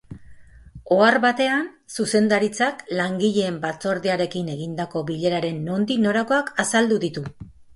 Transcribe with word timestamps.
Ohar 0.93 1.17
batean, 1.25 1.67
zuzendaritzak 2.03 2.81
langileen 3.01 3.61
batzordearekin 3.67 4.49
egindako 4.55 5.05
bileraren 5.11 5.63
nondik 5.69 6.05
norakoak 6.07 6.51
azaldu 6.67 6.99
ditu. 7.07 7.29